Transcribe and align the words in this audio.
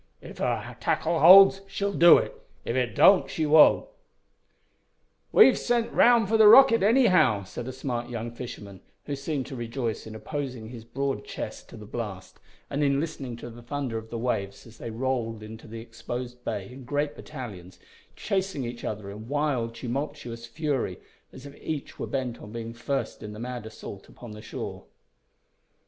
"If 0.19 0.39
her 0.39 0.75
tackle 0.79 1.19
holds 1.19 1.61
she'll 1.67 1.93
do 1.93 2.17
it. 2.17 2.33
If 2.65 2.75
it 2.75 2.95
don't 2.95 3.29
she 3.29 3.45
won't." 3.45 3.85
"We've 5.31 5.59
sent 5.59 5.91
round 5.93 6.27
for 6.27 6.37
the 6.37 6.47
rocket 6.47 6.81
anyhow," 6.81 7.43
said 7.43 7.67
a 7.67 7.71
smart 7.71 8.09
young 8.09 8.31
fisherman, 8.31 8.81
who 9.05 9.15
seemed 9.15 9.45
to 9.45 9.55
rejoice 9.55 10.07
in 10.07 10.15
opposing 10.15 10.69
his 10.69 10.85
broad 10.85 11.23
chest 11.23 11.69
to 11.69 11.77
the 11.77 11.85
blast, 11.85 12.39
and 12.67 12.83
in 12.83 12.99
listening 12.99 13.35
to 13.35 13.51
the 13.51 13.61
thunder 13.61 13.99
of 13.99 14.09
the 14.09 14.17
waves 14.17 14.65
as 14.65 14.79
they 14.79 14.89
rolled 14.89 15.43
into 15.43 15.67
the 15.67 15.81
exposed 15.81 16.43
bay 16.43 16.67
in 16.71 16.83
great 16.83 17.15
battalions, 17.15 17.77
chasing 18.15 18.63
each 18.65 18.83
other 18.83 19.11
in 19.11 19.27
wild 19.27 19.75
tumultuous 19.75 20.47
fury, 20.47 20.97
as 21.31 21.45
if 21.45 21.55
each 21.57 21.99
were 21.99 22.07
bent 22.07 22.41
on 22.41 22.51
being 22.51 22.73
first 22.73 23.21
in 23.21 23.33
the 23.33 23.39
mad 23.39 23.67
assault 23.67 24.09
upon 24.09 24.31
the 24.31 24.41
shore. 24.41 24.85